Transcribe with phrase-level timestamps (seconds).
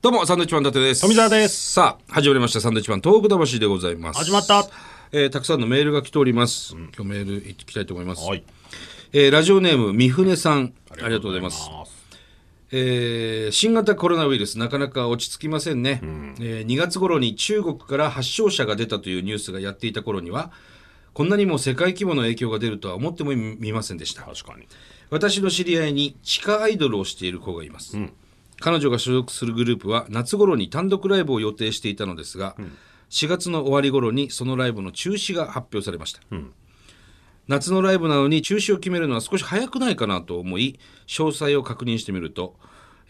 [0.00, 1.00] どうも、サンドウィッチマン伊達です。
[1.00, 1.72] 富澤です。
[1.72, 4.18] さあ、始まりました、サンドウィッチマン東北魂でございます。
[4.18, 4.64] 始まった。
[5.10, 6.76] えーたくさんのメールが来ております。
[6.76, 8.24] 今日メールいきたいと思います。
[8.24, 8.44] はい。
[9.12, 11.68] えーラジオネーム、みふねさん、ありがとうございます。
[12.70, 16.00] えー新型コロナウイルス、なかなか落ち着きませんね、
[16.38, 20.52] えー2月頃に中国から発症者が出たというニュースがやっていた頃には、
[21.12, 24.22] こんなにも世界規模の影響が出るとは思ってもみませんでした。
[24.22, 24.68] 確かに。
[25.10, 27.96] 私の知り合いに地下アイドルをしている子がいます、
[28.60, 32.56] 彼女が所属するグループは夏頃に単独ライブを予定していたのですが、
[33.10, 36.20] 4月の終わり頃にそのライブの中止が発表されました、
[37.46, 42.56] 夏のライブなのに中止を決めるのは少し早くないかなと思い詳細を確認してみると、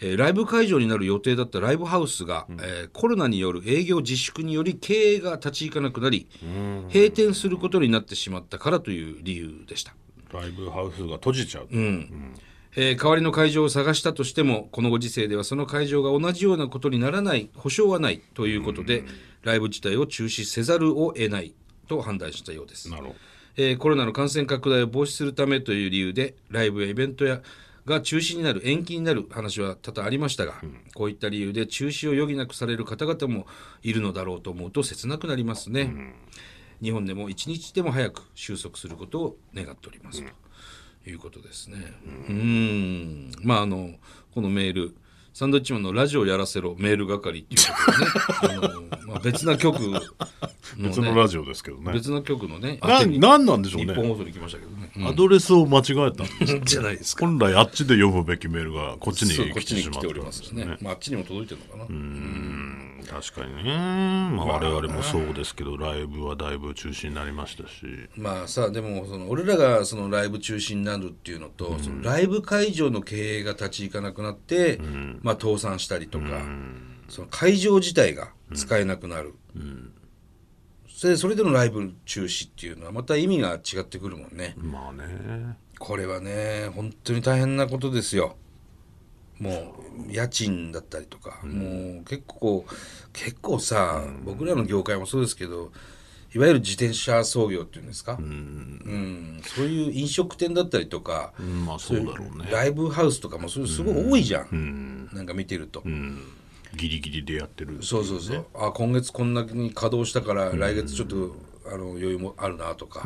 [0.00, 6.28] えーライブ会場になる予定だったライブハウスが、えーコロナによる営業自粛により経営が立ち行かなくなり
[6.92, 9.94] 閉店することになってしまったからという理由でした。
[10.32, 11.66] ライブハウスが閉じちゃう。
[12.76, 19.04] えー代わりの会場を探したとしてもこのご時世ではその会場が同じようなことにならない保証はないということで、
[19.42, 21.54] ライブ自体を中止せざるを得ない
[21.88, 22.90] と判断したようです。
[23.56, 27.42] えーコロナの感染拡大を防止するためという理由でライブやイベントや
[27.86, 30.54] が中止になる延期になる話は多々ありましたが、
[30.94, 33.46] こういった理由で中止を余儀なくされる方々も
[33.82, 36.14] いるのだろうと思うと切なくなりますね、
[36.82, 40.28] 日本でも一日でも早く収束することを願っております、と
[41.08, 41.76] いうことですね
[42.28, 43.90] うんまああの
[44.34, 44.96] このメール
[45.38, 50.06] サンドウィッチマンのラジオやらせろメール係っていうことでねあの、まあ、別な曲の、ね、
[50.78, 51.92] 別のラジオですけどね。
[51.92, 53.94] 別の曲のねな当てになんなんでしょうね。
[53.94, 56.60] 日本放送に来ましたけどね、アドレスを間違えたんです。
[56.64, 57.26] じゃないですか。
[57.26, 60.76] 本来あっちで読むべきメールがこっちに来てしまったちに来ておりますよね。。
[60.80, 61.84] まあ、あっちにも届いてるのかな。
[61.88, 62.47] うん
[63.06, 63.72] 確かにね。
[63.72, 67.84] まあ我々もそうですけど、ライブはだいぶ中止になりましたし。
[68.16, 74.80] まあさ、でも、その俺らがそのライブ中止になるっていうのと、そのライブ会場の経営が立ち行かなくなって、
[75.22, 76.26] まあ倒産したりとか、
[77.08, 79.34] その会場自体が使えなくなる。
[80.88, 84.54] それそれでのライブ中止っていうのはまた意味が違ってくるもんね。
[84.56, 85.56] まあね。
[85.78, 88.36] これはね本当に大変なことですよ
[89.38, 89.76] も
[90.08, 92.64] う家賃だったりとか、もう結構
[93.12, 95.72] 結構さ、僕らの業界もそうですけど
[96.34, 99.40] いわゆる自転車操業っていうんですか、うん。
[99.44, 102.48] そういう飲食店だったりとか、うんまあそうだろうね。
[102.50, 105.82] ライブハウスとかもそういうすごい多いじゃん、なんか見てると、
[106.76, 107.78] ギリギリでやってる。
[107.82, 111.34] そうそうそう、あ今月こんなに稼働したから来月ちょっと、
[111.66, 113.02] あの余裕もあるなとか、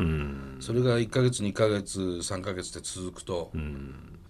[0.61, 3.53] それが1か月2か月3か月って続くと、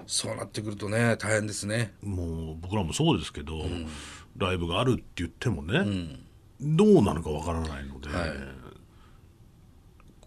[0.07, 1.95] そうなってくるとね大変ですね。
[2.03, 3.65] もう僕らもそうですけど、
[4.37, 6.19] ライブがあるって言ってもね、
[6.61, 8.09] どうなるかわからないので、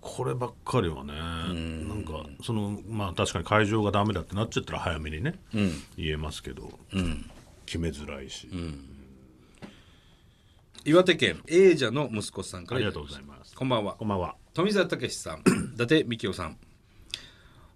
[0.02, 5.40] こればっかりはね、なんかそのまあ確かに会場がダメだってなっちゃったら早めにね、
[5.97, 6.80] 言えますけど、
[7.66, 8.50] 決めづらいし、
[10.85, 13.56] 岩手県永者の息子さんからありがとうございます。
[13.56, 13.96] こんばんは。
[13.96, 14.35] こんばんは。
[14.53, 15.44] 富澤たけしさん。
[15.74, 16.58] 伊達美京さん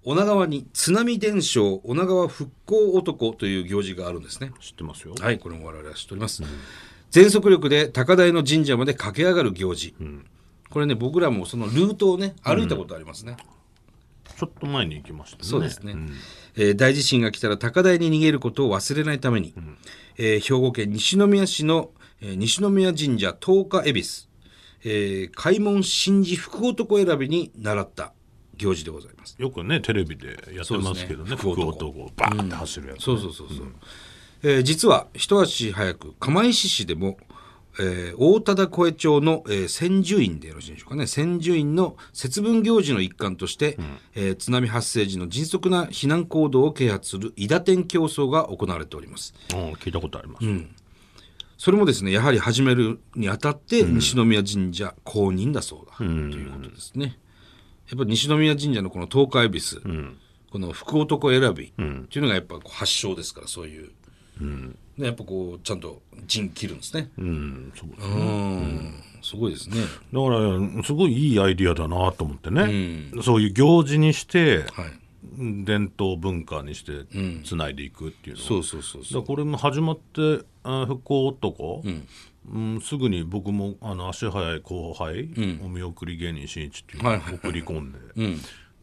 [0.03, 5.13] 女川に津波伝承女川復興男という行事があるんですね知ってますよ。
[5.19, 6.41] はい、これも我々は知っております。
[7.11, 9.95] 全速力で高台の神社まで駆け上がる行事。
[10.69, 13.37] これね、僕らもそのルートをね、歩いたことありますね。
[14.37, 15.43] ちょっと前に行きましたね。
[15.43, 16.11] そうですね、ん
[16.55, 19.53] えー大地震が来たら高台に逃げることを忘れないために、
[20.17, 24.09] えー兵庫県西宮市の、えー西宮神社十日恵比寿、
[24.83, 28.13] えー開門神事福男選びに習った
[28.59, 29.35] 行事でございます。
[29.39, 31.37] よくねテレビでやってますけどねね。
[31.41, 33.67] 男バーって走るやつ、そうそうそうそう、
[34.43, 37.17] えー実は一足早く釜石市でも、
[37.79, 41.07] えー大忠小江町の、えー千住院でよろしいでしょうかね。
[41.07, 43.77] 千住院の節分行事の一環として、
[44.13, 49.33] えー津波発生時の迅速な避難行動を啓発する伊田天競争が行われております。
[49.53, 50.45] うん聞いたことあります、
[51.57, 57.17] それもですねやはり始めるにあたって西宮神社公認だそうだ、ということですね
[57.89, 59.81] やっぱり西宮神社のこの東海恵比寿、
[60.51, 63.91] この福男選びっていうのがやっぱ発祥ですからそういう、
[64.97, 67.09] ね、やっぱこうちゃんと陣切るんですね。
[67.17, 69.03] うんそうですうん。
[69.21, 69.75] すごいですね。
[69.81, 74.98] だからすごいいいアイディアだなと思ってね、そういう行事にして、はい
[75.39, 77.05] 伝統文化にして
[77.45, 79.23] つないでいくっていうのうそうそうそう。
[79.23, 81.83] これも始まってあ復興男、
[82.51, 82.81] うん。
[82.81, 85.29] すぐに僕もあの足早い後輩、
[85.63, 87.99] お見送り芸人しんいちっていうのを送り込んで、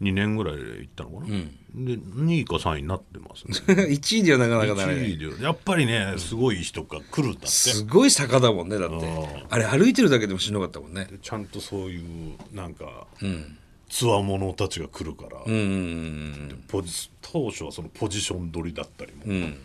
[0.02, 3.74] 2年ぐらいで行ったのかな、で2位か3位になってますね。
[3.92, 7.48] 1位ではなかなかない1位でやっぱりねすごい人が来るんだって。
[7.48, 9.46] すごい坂だもんねだって。
[9.50, 11.08] あれ歩いてるだけでもしんどかったもんね。
[11.22, 13.06] ちゃんとそういうなんか、
[13.88, 15.52] つわものたちが来るから、うん。
[15.52, 19.56] うんポジ当初はそのポジション取りだったりも、うん。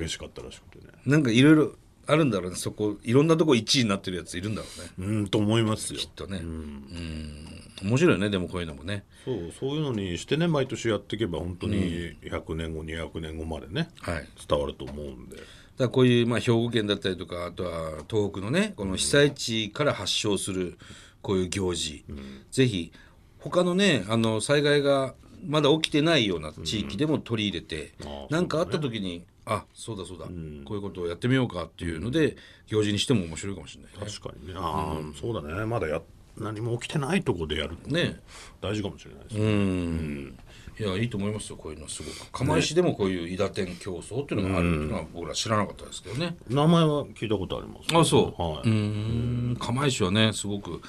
[0.00, 0.92] 激しかったらしくてね。
[1.06, 1.72] なんかいろいろ
[2.06, 2.56] あるんだろうね。
[2.56, 4.68] そこいろんなとこ1位になってるやついるんだろ
[4.98, 5.08] うね。
[5.08, 6.00] うんと思いますよ。
[6.00, 6.38] きっとね。
[6.42, 7.46] うん。
[7.82, 9.04] 面白いよねでもこういうのもね。
[9.24, 14.28] そうそういうのにしてね毎年やっていけば本当に100年後200年後までね、はい。
[14.48, 15.36] 伝わると思うんで。
[15.78, 20.76] だこういう、まあ、兵庫県だったりとかあとは東北のねこの被災地から発祥する
[21.22, 22.04] こういう行事、
[22.50, 22.92] ぜひ
[23.42, 25.14] 他のねあの災害が
[25.46, 27.92] まだ起きてないような地域でも取り入れて
[28.30, 32.36] 何、かあった時にあそうだそうだ、こういうことをやってみようかっていうので
[32.68, 34.12] 行事にしても面白いかもしれないね。
[34.12, 34.54] 確かにね。
[34.56, 35.66] ああ、そうだね。
[35.66, 36.00] まだや
[36.38, 38.20] 何も起きてないとこでやるとね。
[38.60, 40.38] 大事かもしれないですね、うん。
[40.78, 42.30] いやいいと思いますよこういうのすごく。
[42.30, 46.36] 釜石でもこういう伊達天競争っていうのがあるっていうのは僕ら知らなかったですけどね。
[46.48, 48.42] 名前は聞いたことあります、あそう。
[48.42, 49.56] はい、うん。
[49.58, 50.80] 釜石はねすごく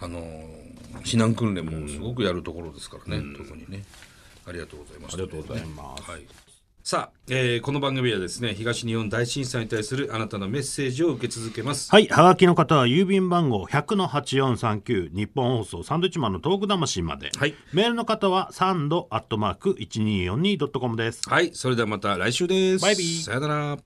[0.00, 0.70] あのー
[1.04, 3.84] 避難訓練もすごくやるところですからね、特にね。
[4.46, 6.10] ありがとうございました、ありがとうございます。
[6.10, 6.26] はい、
[6.82, 11.90] さあ、えーこの番組はですね東日本大震災に対するあなたのメッセージを受け続けます。
[11.90, 17.54] はい、はがきの方は郵便番号100-8439日本放送サンドイッチマンのトーク魂まで、はい。
[17.72, 21.22] メールの方はサンドアットマーク 1242.com です。
[21.28, 22.82] はいそれではまた来週です。
[22.82, 23.22] バイビー。
[23.22, 23.78] さよなら